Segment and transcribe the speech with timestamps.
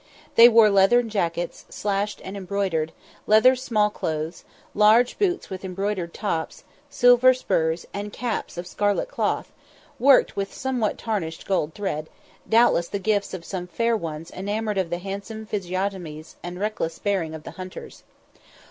[0.33, 2.91] They wore leathern jackets, slashed and embroidered,
[3.27, 4.43] leather smallclothes,
[4.73, 9.51] large boots with embroidered tops, silver spurs, and caps of scarlet cloth,
[9.99, 12.09] worked with somewhat tarnished gold thread,
[12.49, 17.35] doubtless the gifts of some fair ones enamoured of the handsome physiognomies and reckless bearing
[17.35, 18.01] of the hunters.